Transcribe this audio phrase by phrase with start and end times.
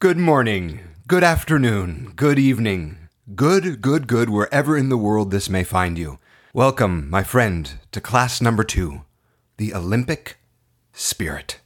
[0.00, 0.78] Good morning,
[1.08, 6.20] good afternoon, good evening, good, good, good, wherever in the world this may find you.
[6.54, 9.02] Welcome, my friend, to class number two
[9.56, 10.38] the Olympic
[10.92, 11.58] Spirit.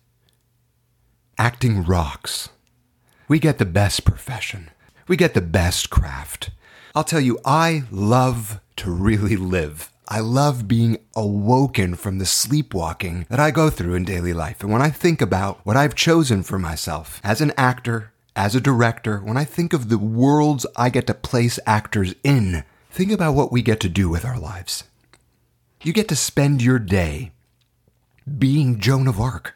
[1.37, 2.49] Acting rocks.
[3.29, 4.71] We get the best profession,
[5.07, 6.53] we get the best craft.
[6.95, 9.93] I'll tell you, I love to really live.
[10.09, 14.63] I love being awoken from the sleepwalking that I go through in daily life.
[14.63, 18.61] And when I think about what I've chosen for myself as an actor, as a
[18.61, 23.35] director, when I think of the worlds I get to place actors in, think about
[23.35, 24.85] what we get to do with our lives.
[25.83, 27.33] You get to spend your day
[28.39, 29.55] being Joan of Arc.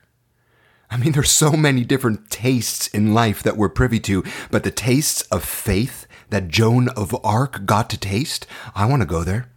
[0.91, 4.71] I mean, there's so many different tastes in life that we're privy to, but the
[4.71, 9.49] tastes of faith that Joan of Arc got to taste, I want to go there.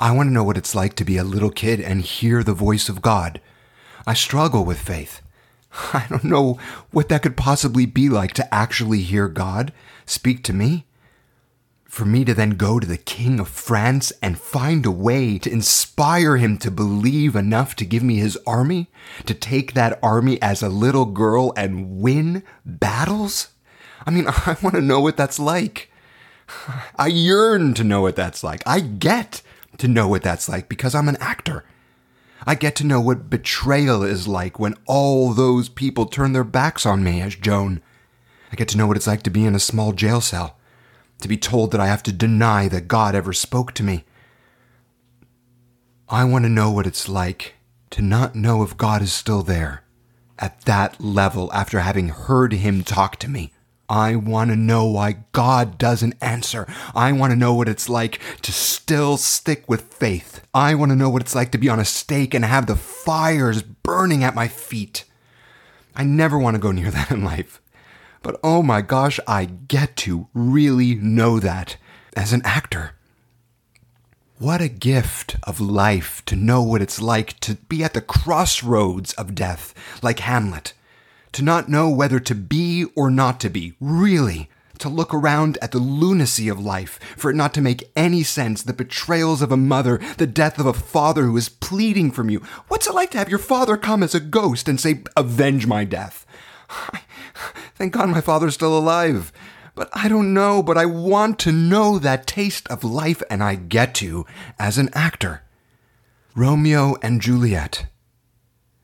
[0.00, 2.54] I want to know what it's like to be a little kid and hear the
[2.54, 3.40] voice of God.
[4.06, 5.20] I struggle with faith.
[5.92, 6.58] I don't know
[6.90, 9.72] what that could possibly be like to actually hear God
[10.06, 10.84] speak to me.
[11.84, 15.50] For me to then go to the King of France and find a way to
[15.50, 18.88] inspire him to believe enough to give me his army,
[19.24, 23.48] to take that army as a little girl and win battles?
[24.04, 25.90] I mean, I want to know what that's like.
[26.96, 28.62] I yearn to know what that's like.
[28.66, 29.42] I get
[29.78, 31.64] to know what that's like because I'm an actor.
[32.48, 36.86] I get to know what betrayal is like when all those people turn their backs
[36.86, 37.82] on me as Joan.
[38.50, 40.56] I get to know what it's like to be in a small jail cell,
[41.20, 44.06] to be told that I have to deny that God ever spoke to me.
[46.08, 47.56] I want to know what it's like
[47.90, 49.84] to not know if God is still there
[50.38, 53.52] at that level after having heard Him talk to me.
[53.88, 56.66] I want to know why God doesn't answer.
[56.94, 60.42] I want to know what it's like to still stick with faith.
[60.52, 62.76] I want to know what it's like to be on a stake and have the
[62.76, 65.04] fires burning at my feet.
[65.96, 67.62] I never want to go near that in life.
[68.22, 71.76] But oh my gosh, I get to really know that
[72.14, 72.92] as an actor.
[74.38, 79.12] What a gift of life to know what it's like to be at the crossroads
[79.14, 80.74] of death, like Hamlet
[81.32, 85.72] to not know whether to be or not to be, really, to look around at
[85.72, 89.56] the lunacy of life, for it not to make any sense, the betrayals of a
[89.56, 92.40] mother, the death of a father who is pleading from you.
[92.68, 95.84] What's it like to have your father come as a ghost and say, Avenge my
[95.84, 96.26] death?
[97.74, 99.32] Thank God my father's still alive.
[99.74, 103.54] But I don't know, but I want to know that taste of life, and I
[103.54, 104.26] get to
[104.58, 105.42] as an actor.
[106.34, 107.86] Romeo and Juliet.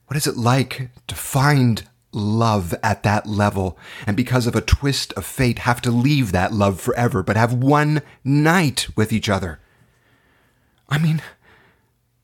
[0.07, 5.13] What is it like to find love at that level, and because of a twist
[5.15, 9.61] of fate, have to leave that love forever, but have one night with each other.
[10.89, 11.23] I mean,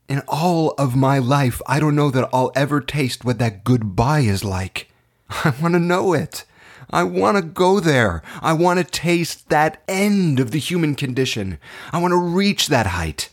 [0.09, 4.21] in all of my life, I don't know that I'll ever taste what that goodbye
[4.21, 4.91] is like.
[5.31, 6.45] I want to know it.
[6.91, 8.23] I want to go there.
[8.43, 11.59] I want to taste that end of the human condition.
[11.93, 13.29] I want to reach that height.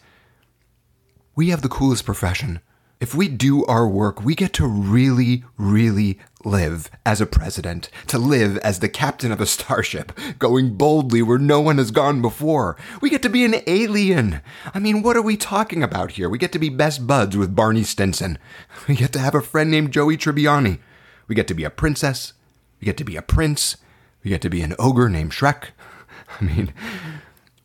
[1.35, 2.62] We have the coolest profession.
[3.00, 8.18] If we do our work, we get to really, really live as a president, to
[8.18, 12.75] live as the captain of a starship, going boldly where no one has gone before.
[13.00, 14.41] We get to be an alien.
[14.74, 16.28] I mean, what are we talking about here?
[16.28, 18.40] We get to be best buds with Barney Stinson.
[18.88, 20.80] We get to have a friend named Joey Tribbiani.
[21.28, 22.34] We get to be a princess.
[22.81, 23.78] We get to be a prince.
[24.24, 25.68] We get to be an ogre named Shrek.
[26.41, 26.74] I mean,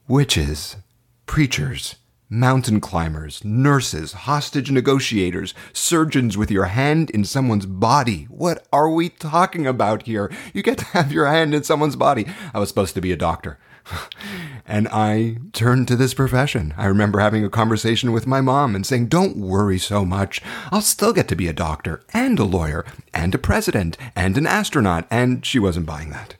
[0.06, 0.76] witches,
[1.24, 1.96] preachers,
[2.32, 8.24] mountain climbers, nurses, hostage negotiators, surgeons with your hand in someone's body.
[8.30, 10.32] What are we talking about here?
[10.54, 12.26] You get to have your hand in someone's body.
[12.54, 13.58] I was supposed to be a doctor.
[14.66, 16.72] and I turned to this profession.
[16.78, 20.40] I remember having a conversation with my mom and saying, Don't worry so much.
[20.70, 24.46] I'll still get to be a doctor and a lawyer and a president and an
[24.46, 25.06] astronaut.
[25.10, 26.36] And she wasn't buying that.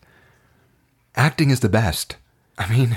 [1.16, 2.16] Acting is the best.
[2.56, 2.96] I mean,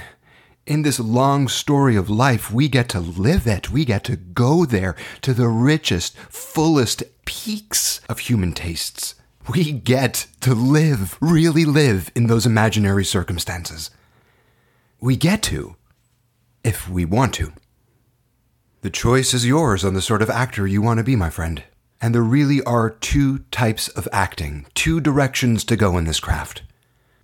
[0.66, 3.70] in this long story of life, we get to live it.
[3.70, 9.16] We get to go there to the richest, fullest peaks of human tastes.
[9.54, 13.92] We get to live, really live in those imaginary circumstances.
[15.00, 15.76] We get to,
[16.64, 17.54] if we want to.
[18.82, 21.64] The choice is yours on the sort of actor you want to be, my friend.
[22.02, 26.64] And there really are two types of acting, two directions to go in this craft.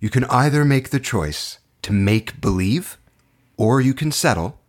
[0.00, 2.98] You can either make the choice to make believe
[3.56, 4.60] or you can settle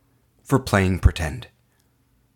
[0.42, 1.48] for playing pretend.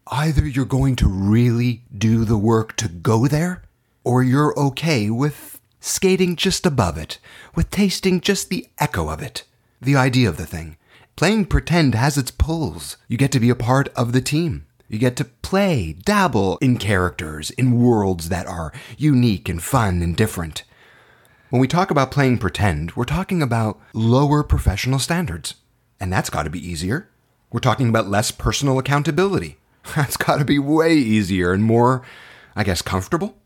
[0.06, 3.62] Either you're going to really do the work to go there,
[4.04, 7.18] or you're okay with skating just above it,
[7.54, 9.44] with tasting just the echo of it,
[9.80, 10.76] the idea of the thing.
[11.16, 12.96] Playing pretend has its pulls.
[13.08, 14.66] You get to be a part of the team.
[14.88, 20.16] You get to play, dabble in characters, in worlds that are unique and fun and
[20.16, 20.62] different.
[21.50, 25.54] When we talk about playing pretend, we're talking about lower professional standards.
[26.00, 27.08] And that's got to be easier.
[27.50, 29.56] We're talking about less personal accountability.
[29.96, 32.02] That's got to be way easier and more,
[32.54, 33.38] I guess, comfortable.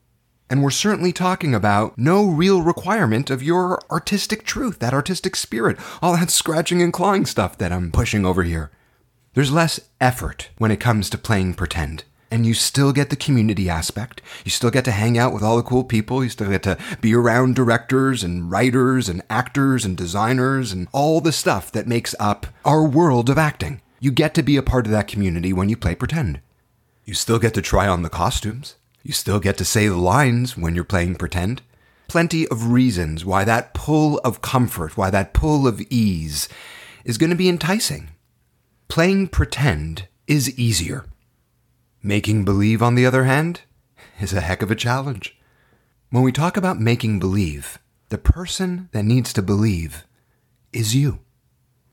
[0.50, 5.78] And we're certainly talking about no real requirement of your artistic truth, that artistic spirit,
[6.02, 8.70] all that scratching and clawing stuff that I'm pushing over here.
[9.34, 13.68] There's less effort when it comes to playing pretend and you still get the community
[13.68, 14.22] aspect.
[14.42, 16.24] You still get to hang out with all the cool people.
[16.24, 21.20] You still get to be around directors and writers and actors and designers and all
[21.20, 23.82] the stuff that makes up our world of acting.
[24.00, 26.40] You get to be a part of that community when you play pretend.
[27.04, 28.76] You still get to try on the costumes.
[29.02, 31.60] You still get to say the lines when you're playing pretend.
[32.08, 36.48] Plenty of reasons why that pull of comfort, why that pull of ease
[37.04, 38.08] is going to be enticing.
[38.88, 41.04] Playing pretend is easier.
[42.04, 43.60] Making believe, on the other hand,
[44.20, 45.38] is a heck of a challenge.
[46.10, 47.78] When we talk about making believe,
[48.08, 50.04] the person that needs to believe
[50.72, 51.20] is you.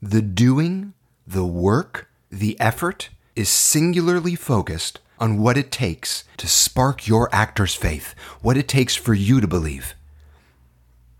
[0.02, 7.06] The doing, the work, the effort is singularly focused on what it takes to spark
[7.06, 9.94] your actor's faith, what it takes for you to believe.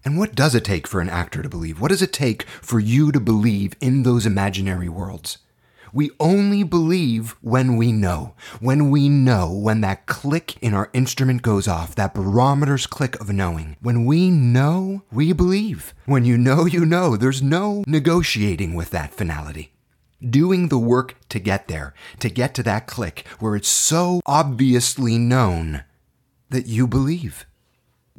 [0.04, 1.80] And what does it take for an actor to believe?
[1.80, 5.38] What does it take for you to believe in those imaginary worlds?
[5.92, 8.34] We only believe when we know.
[8.60, 13.30] When we know, when that click in our instrument goes off, that barometer's click of
[13.30, 13.76] knowing.
[13.80, 15.94] When we know, we believe.
[16.06, 17.16] When you know, you know.
[17.16, 19.72] There's no negotiating with that finality.
[20.28, 25.18] Doing the work to get there, to get to that click where it's so obviously
[25.18, 25.84] known
[26.50, 27.46] that you believe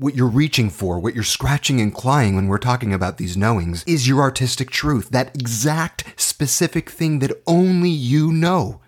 [0.02, 3.84] what you're reaching for, what you're scratching and clawing when we're talking about these knowings,
[3.86, 8.82] is your artistic truth, that exact specific thing that only you know.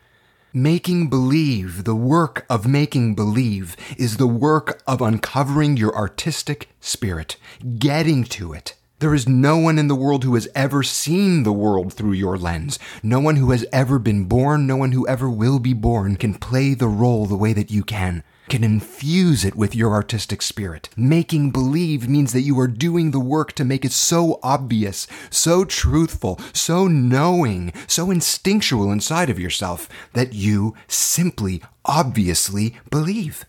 [0.55, 7.37] Making believe, the work of making believe, is the work of uncovering your artistic spirit,
[7.77, 8.73] getting to it.
[8.97, 12.39] There is no one in the world who has ever seen the world through your
[12.39, 12.79] lens.
[13.03, 16.33] No one who has ever been born, no one who ever will be born can
[16.33, 20.89] play the role the way that you can can infuse it with your artistic spirit.
[20.95, 25.65] Making believe means that you are doing the work to make it so obvious, so
[25.65, 33.45] truthful, so knowing, so instinctual inside of yourself that you simply, obviously believe.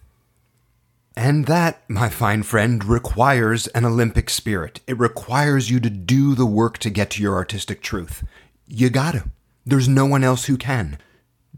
[1.16, 4.80] And that, my fine friend, requires an Olympic spirit.
[4.86, 8.24] It requires you to do the work to get to your artistic truth.
[8.66, 9.24] You gotta.
[9.64, 10.98] There's no one else who can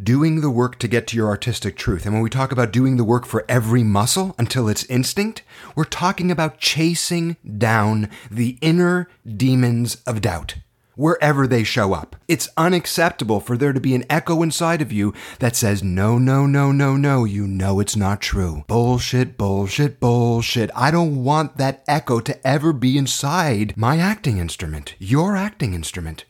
[0.02, 2.04] doing the work to get to your artistic truth.
[2.04, 5.42] And when we talk about doing the work for every muscle until it's instinct,
[5.74, 10.56] we're talking about chasing down the inner demons of doubt.
[10.94, 12.16] Wherever they show up.
[12.26, 16.46] It's unacceptable for there to be an echo inside of you that says, no, no,
[16.46, 18.64] no, no, no, you know it's not true.
[18.66, 20.70] Bullshit, bullshit, bullshit.
[20.74, 26.24] I don't want that echo to ever be inside my acting instrument, your acting instrument.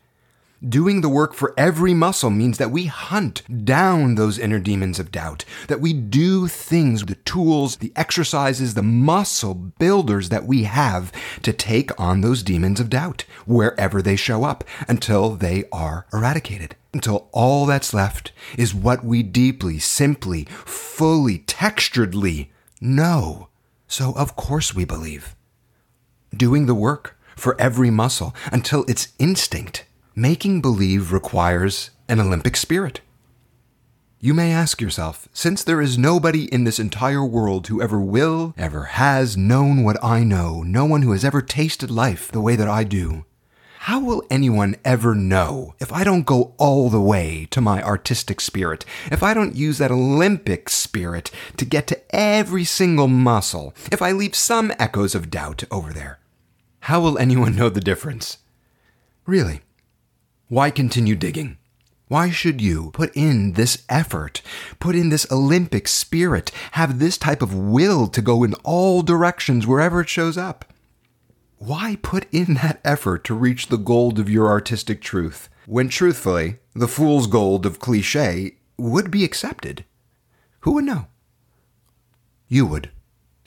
[0.66, 5.12] Doing the work for every muscle means that we hunt down those inner demons of
[5.12, 11.12] doubt, that we do things, the tools, the exercises, the muscle builders that we have
[11.42, 16.74] to take on those demons of doubt wherever they show up until they are eradicated.
[16.94, 22.48] Until all that's left is what we deeply, simply, fully, texturedly
[22.80, 23.48] know.
[23.88, 25.36] So, of course, we believe.
[26.34, 29.84] Doing the work for every muscle until it's instinct
[30.18, 33.02] Making believe requires an Olympic spirit.
[34.18, 38.54] You may ask yourself, since there is nobody in this entire world who ever will,
[38.56, 42.56] ever has known what I know, no one who has ever tasted life the way
[42.56, 43.26] that I do,
[43.80, 48.40] how will anyone ever know if I don't go all the way to my artistic
[48.40, 54.00] spirit, if I don't use that Olympic spirit to get to every single muscle, if
[54.00, 56.20] I leave some echoes of doubt over there?
[56.80, 58.38] How will anyone know the difference?
[59.26, 59.60] Really?
[60.48, 61.58] Why continue digging?
[62.06, 64.42] Why should you put in this effort,
[64.78, 69.66] put in this Olympic spirit, have this type of will to go in all directions
[69.66, 70.72] wherever it shows up?
[71.58, 76.58] Why put in that effort to reach the gold of your artistic truth when truthfully,
[76.74, 79.84] the fool's gold of cliche would be accepted?
[80.60, 81.06] Who would know?
[82.46, 82.90] You would.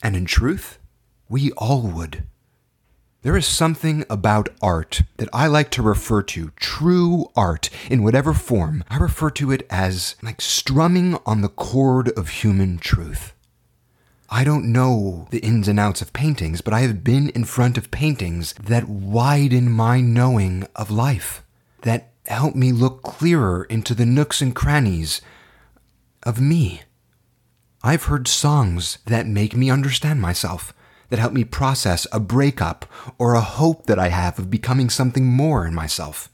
[0.04, 0.80] And in truth,
[1.30, 2.24] we all would.
[3.22, 8.34] There is something about art that I like to refer to, true art, in whatever
[8.34, 8.82] form.
[8.90, 13.34] I refer to it as like strumming on the chord of human truth.
[14.30, 17.78] I don't know the ins and outs of paintings, but I have been in front
[17.78, 21.44] of paintings that widen my knowing of life,
[21.82, 25.20] that help me look clearer into the nooks and crannies
[26.24, 26.84] of me.
[27.84, 30.74] I've heard songs that make me understand myself
[31.10, 32.86] that help me process a breakup
[33.18, 36.30] or a hope that I have of becoming something more in myself.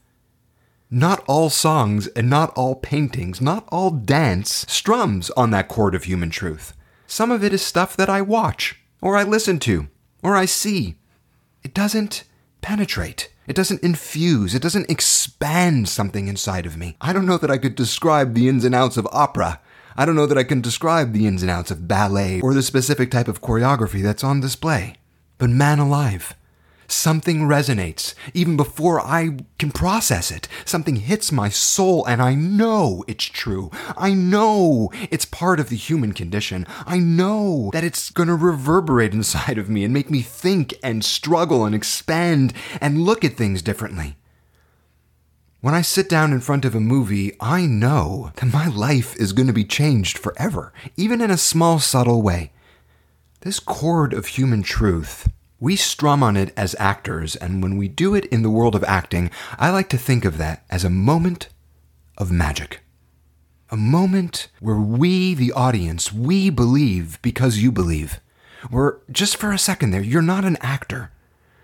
[0.90, 6.04] Not all songs and not all paintings, not all dance strums on that chord of
[6.04, 6.74] human truth.
[7.06, 9.88] Some of it is stuff that I watch, or I listen to,
[10.22, 10.96] or I see.
[11.64, 12.24] It doesn't
[12.60, 13.30] penetrate.
[13.46, 14.54] It doesn't infuse.
[14.54, 16.96] It doesn't expand something inside of me.
[17.00, 19.60] I don't know that I could describe the ins and outs of opera.
[19.98, 22.62] I don't know that I can describe the ins and outs of ballet or the
[22.62, 24.96] specific type of choreography that's on display.
[25.38, 26.34] But man alive,
[26.86, 30.48] something resonates even before I can process it.
[30.66, 33.70] Something hits my soul, and I know it's true.
[33.96, 36.66] I know it's part of the human condition.
[36.86, 41.02] I know that it's going to reverberate inside of me and make me think and
[41.04, 44.16] struggle and expand and look at things differently.
[45.66, 49.32] When I sit down in front of a movie, I know that my life is
[49.32, 52.52] going to be changed forever, even in a small, subtle way.
[53.40, 58.14] This chord of human truth we strum on it as actors, and when we do
[58.14, 61.48] it in the world of acting, I like to think of that as a moment
[62.16, 62.82] of magic.
[63.68, 68.20] A moment where we, the audience, we believe because you believe.
[68.70, 71.10] Where, just for a second there, you're not an actor.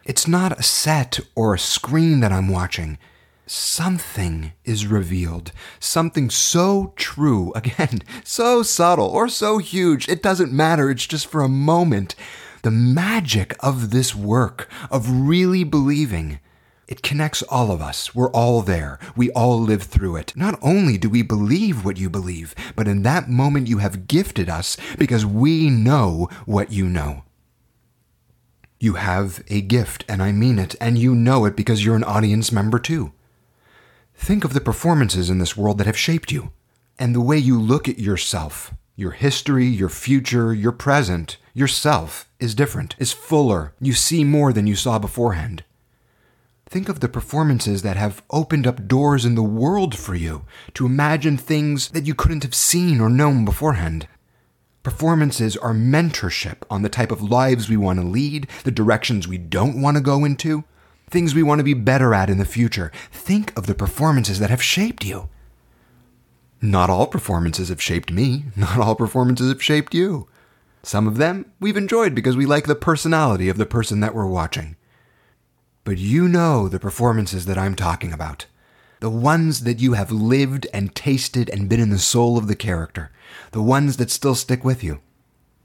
[0.04, 2.98] It's not a set or a screen that I'm watching.
[3.46, 5.52] Something is revealed.
[5.80, 10.90] Something so true, again, so subtle or so huge, it doesn't matter.
[10.90, 12.14] It's just for a moment
[12.62, 16.38] the magic of this work, of really believing.
[16.86, 18.14] It connects all of us.
[18.14, 18.98] We're all there.
[19.16, 20.36] We all live through it.
[20.36, 24.48] Not only do we believe what you believe, but in that moment you have gifted
[24.48, 27.24] us because we know what you know.
[28.78, 32.04] You have a gift, and I mean it, and you know it because you're an
[32.04, 33.12] audience member too.
[34.22, 36.52] Think of the performances in this world that have shaped you,
[36.96, 42.54] and the way you look at yourself, your history, your future, your present, yourself is
[42.54, 43.74] different, is fuller.
[43.80, 45.64] You see more than you saw beforehand.
[46.66, 50.86] Think of the performances that have opened up doors in the world for you to
[50.86, 54.06] imagine things that you couldn't have seen or known beforehand.
[54.84, 59.36] Performances are mentorship on the type of lives we want to lead, the directions we
[59.36, 60.62] don't want to go into,
[61.12, 62.90] things we want to be better at in the future.
[63.12, 65.28] Think of the performances that have shaped you.
[66.60, 70.28] Not all performances have shaped me, not all performances have shaped you.
[70.82, 74.26] Some of them we've enjoyed because we like the personality of the person that we're
[74.26, 74.76] watching.
[75.84, 78.46] But you know the performances that I'm talking about.
[79.00, 82.56] The ones that you have lived and tasted and been in the soul of the
[82.56, 83.10] character.
[83.50, 85.00] The ones that still stick with you.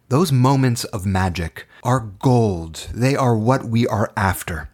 [0.10, 2.88] Those moments of magic are gold.
[2.94, 4.70] They are what we are after.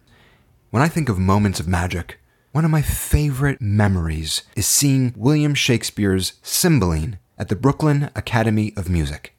[0.74, 2.18] When I think of moments of magic,
[2.50, 8.88] one of my favorite memories is seeing William Shakespeare's Cymbeline at the Brooklyn Academy of
[8.88, 9.36] Music.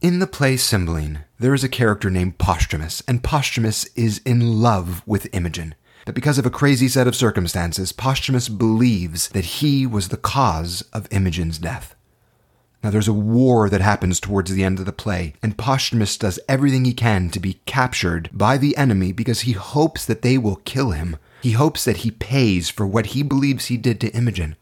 [0.00, 5.02] In the play Cymbeline, there is a character named Posthumus, and Posthumus is in love
[5.06, 5.74] with Imogen.
[6.06, 10.82] But because of a crazy set of circumstances, Posthumus believes that he was the cause
[10.92, 11.96] of Imogen's death.
[12.84, 16.38] Now, there's a war that happens towards the end of the play, and Posthumus does
[16.46, 20.56] everything he can to be captured by the enemy because he hopes that they will
[20.66, 21.16] kill him.
[21.40, 24.54] He hopes that he pays for what he believes he did to Imogen.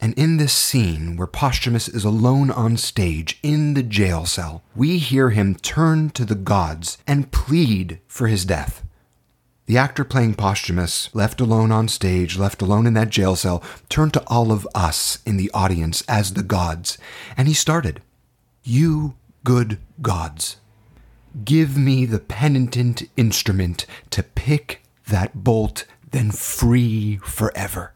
[0.00, 4.96] And in this scene, where Posthumus is alone on stage in the jail cell, we
[4.96, 8.82] hear him turn to the gods and plead for his death.
[9.66, 14.14] The actor playing Posthumus, left alone on stage, left alone in that jail cell, turned
[14.14, 16.98] to all of us in the audience as the gods,
[17.36, 18.00] and he started,
[18.62, 20.58] You good gods,
[21.44, 27.92] give me the penitent instrument to pick that bolt, then free forever.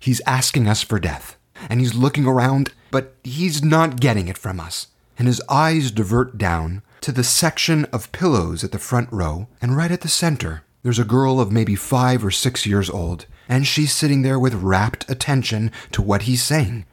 [0.00, 1.36] He's asking us for death,
[1.68, 4.86] and he's looking around, but he's not getting it from us.
[5.18, 9.76] And his eyes divert down to the section of pillows at the front row, and
[9.76, 13.66] right at the center, there's a girl of maybe five or six years old, and
[13.66, 16.84] she's sitting there with rapt attention to what he's saying.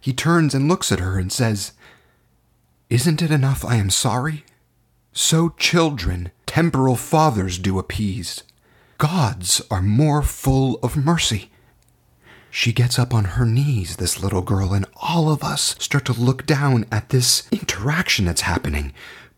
[0.00, 1.72] He turns and looks at her and says,
[2.90, 4.44] Isn't it enough I am sorry?
[5.12, 8.42] So children temporal fathers do appease.
[8.98, 11.50] Gods are more full of mercy.
[12.50, 16.12] She gets up on her knees, this little girl, and all of us start to
[16.12, 18.92] look down at this interaction that's happening.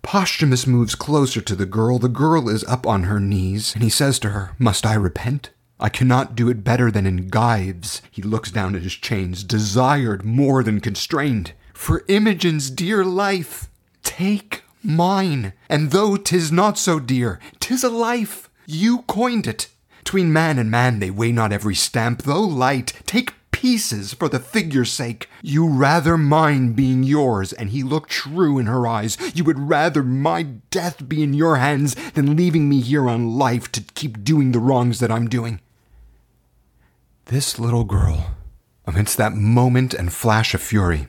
[0.05, 1.99] Posthumus moves closer to the girl.
[1.99, 5.51] The girl is up on her knees, and he says to her, Must I repent?
[5.81, 8.03] I cannot do it better than in gyves.
[8.11, 11.53] He looks down at his chains, desired more than constrained.
[11.73, 13.71] For Imogen's dear life,
[14.03, 15.55] take mine.
[15.69, 18.51] And though 'tis not so dear, 'tis a life.
[18.67, 19.69] You coined it.
[19.99, 22.93] Between man and man they weigh not every stamp, though light.
[23.07, 23.33] Take
[23.65, 25.27] pieces for the figure's sake.
[25.41, 29.17] You rather mine being yours, and he looked true in her eyes.
[29.35, 33.73] You would rather my death be in your hands than leaving me here on life
[33.73, 35.63] to keep doing the wrongs that I'm doing.
[37.25, 38.35] This little girl,
[38.87, 41.09] amidst that moment and flash of fury,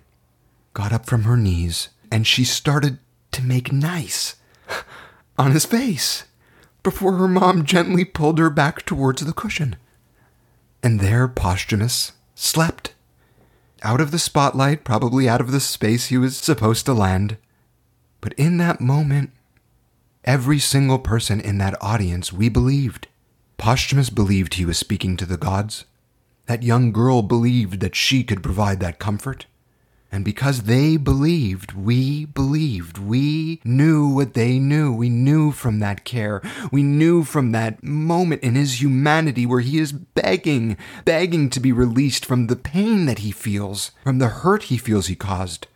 [0.74, 3.00] got up from her knees and she started
[3.34, 4.38] to make nice
[5.38, 6.24] on his face
[6.84, 9.76] before her mom gently pulled her back towards the cushion.
[10.82, 12.94] And there Posthumus slept.
[13.82, 17.38] Out of the spotlight, probably out of the space he was supposed to land.
[18.22, 19.32] But in that moment,
[20.24, 23.08] every single person in that audience we believed.
[23.58, 25.86] Posthumus believed he was speaking to the gods.
[26.48, 29.46] That young girl believed that she could provide that comfort.
[30.12, 32.98] And because they believed, we believed.
[32.98, 34.94] We knew what they knew.
[34.94, 36.42] We knew from that care.
[36.72, 41.72] We knew from that moment in his humanity where he is begging, begging to be
[41.72, 45.68] released from the pain that he feels, from the hurt he feels he caused.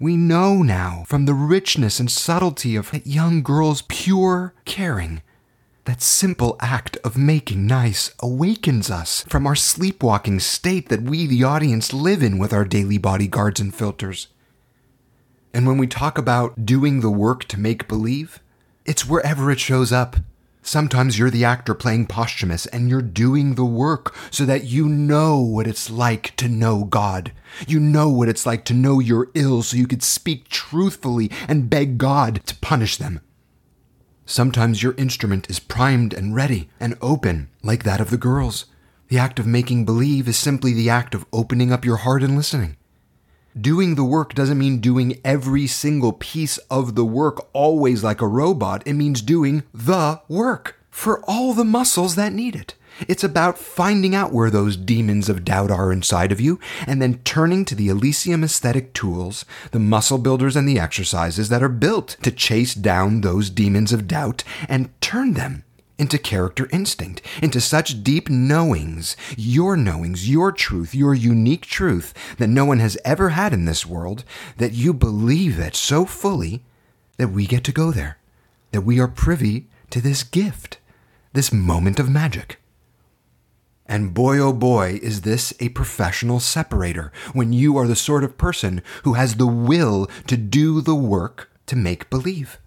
[0.00, 5.22] We know now from the richness and subtlety of that young girl's pure caring
[5.86, 11.44] that simple act of making nice awakens us from our sleepwalking state that we, the
[11.44, 14.28] audience, live in with our daily bodyguards and filters.
[15.54, 18.40] And when we talk about doing the work to make believe,
[18.84, 20.16] it's wherever it shows up.
[20.60, 25.40] Sometimes you're the actor playing Posthumus and you're doing the work so that you know
[25.40, 27.30] what it's like to know God.
[27.68, 31.70] You know what it's like to know you're ill so you could speak truthfully and
[31.70, 33.20] beg God to punish them.
[34.28, 38.66] Sometimes your instrument is primed and ready and open, like that of the girls.
[39.06, 42.36] The act of making believe is simply the act of opening up your heart and
[42.36, 42.76] listening.
[43.58, 48.26] Doing the work doesn't mean doing every single piece of the work always like a
[48.26, 48.82] robot.
[48.84, 52.74] It means doing the work for all the muscles that need it.
[53.08, 57.20] It's about finding out where those demons of doubt are inside of you and then
[57.24, 62.16] turning to the Elysium aesthetic tools, the muscle builders and the exercises that are built
[62.22, 65.64] to chase down those demons of doubt and turn them
[65.98, 72.48] into character instinct, into such deep knowings, your knowings, your truth, your unique truth that
[72.48, 74.24] no one has ever had in this world,
[74.58, 76.62] that you believe it so fully
[77.16, 78.18] that we get to go there,
[78.72, 80.78] that we are privy to this gift,
[81.32, 82.58] this moment of magic.
[83.88, 88.38] And boy, oh boy, is this a professional separator when you are the sort of
[88.38, 92.58] person who has the will to do the work to make believe.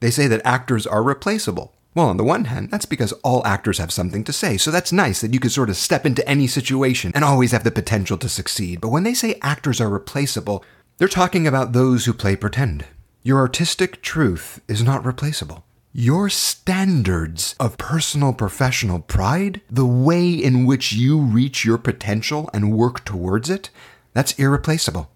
[0.00, 1.74] They say that actors are replaceable.
[1.94, 4.92] Well, on the one hand, that's because all actors have something to say, so that's
[4.92, 8.16] nice that you can sort of step into any situation and always have the potential
[8.18, 8.80] to succeed.
[8.80, 10.64] But when they say actors are replaceable,
[10.96, 12.86] they're talking about those who play pretend.
[13.22, 15.64] Your artistic truth is not replaceable.
[15.94, 22.72] Your standards of personal professional pride, the way in which you reach your potential and
[22.72, 23.68] work towards it,
[24.14, 25.10] that's irreplaceable.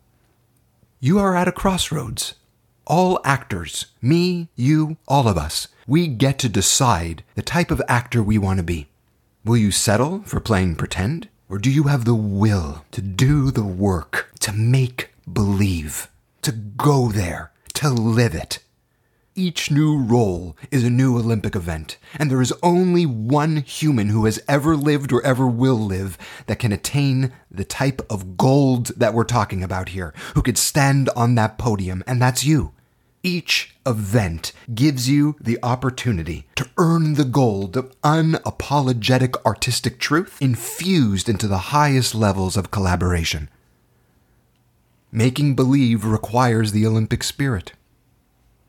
[1.00, 2.34] You are at a crossroads.
[2.86, 8.22] All actors, me, you, all of us, we get to decide the type of actor
[8.22, 8.86] we want to be.
[9.46, 11.30] Will you settle for playing pretend?
[11.48, 16.10] Or do you have the will to do the work, to make believe,
[16.42, 18.58] to go there, to live it?
[19.38, 24.24] Each new role is a new Olympic event, and there is only one human who
[24.24, 29.12] has ever lived or ever will live that can attain the type of gold that
[29.12, 32.72] we're talking about here, who could stand on that podium, and that's you.
[33.22, 41.28] Each event gives you the opportunity to earn the gold of unapologetic artistic truth infused
[41.28, 43.50] into the highest levels of collaboration.
[45.12, 47.74] Making believe requires the Olympic spirit.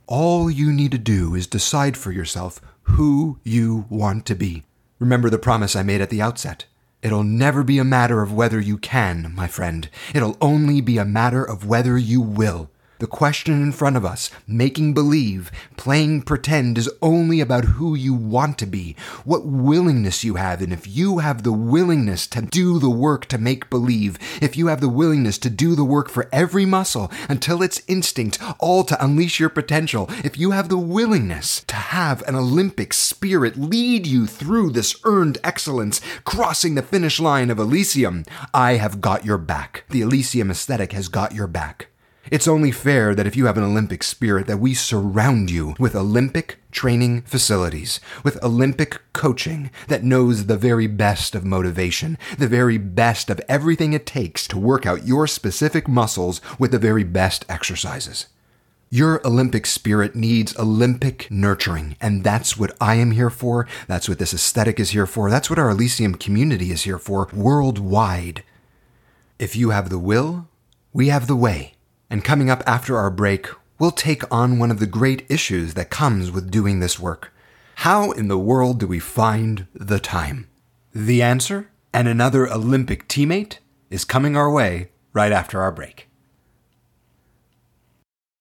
[0.08, 4.64] All you need to do is decide for yourself who you want to be.
[5.00, 6.64] Remember the promise I made at the outset.
[7.02, 9.90] It'll never be a matter of whether you can, my friend.
[10.16, 12.72] It'll only be a matter of whether you will.
[13.00, 18.14] The question in front of us, making believe, playing pretend, is only about who you
[18.16, 22.80] want to be, what willingness you have, and if you have the willingness to do
[22.80, 26.28] the work to make believe, if you have the willingness to do the work for
[26.32, 31.64] every muscle until it's instinct, all to unleash your potential, if you have the willingness
[31.66, 37.52] to have an Olympic spirit lead you through this earned excellence, crossing the finish line
[37.52, 38.24] of Elysium,
[38.56, 39.84] I have got your back.
[39.90, 41.90] The Elysium aesthetic has got your back.
[42.30, 45.96] It's only fair that if you have an Olympic spirit that we surround you with
[45.96, 52.78] Olympic training facilities, with Olympic coaching that knows the very best of motivation, the very
[52.78, 57.46] best of everything it takes to work out your specific muscles with the very best
[57.48, 58.28] exercises.
[58.90, 63.68] Your Olympic spirit needs Olympic nurturing, and that's what I am here for.
[63.88, 65.30] That's what this aesthetic is here for.
[65.30, 68.44] That's what our Elysium community is here for worldwide.
[69.40, 70.48] If you have the will,
[70.94, 71.74] we have the way.
[72.10, 73.48] And coming up after our break,
[73.80, 77.34] we'll take on one of the great issues that comes with doing this work.
[77.82, 80.48] How in the world do we find the time?
[80.94, 86.07] The answer and another Olympic teammate is coming our way right after our break.